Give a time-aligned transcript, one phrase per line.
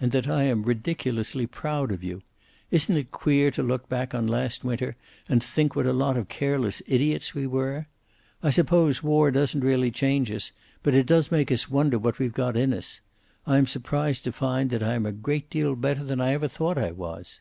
[0.00, 2.22] And that I am ridiculously proud of you.
[2.70, 4.94] Isn't it queer to look back on last Winter
[5.28, 7.88] and think what a lot of careless idiots we were?
[8.44, 10.52] I suppose war doesn't really change us,
[10.84, 13.00] but it does make us wonder what we've got in us.
[13.44, 16.46] I am surprised to find that I am a great deal better than I ever
[16.46, 17.40] thought I was!"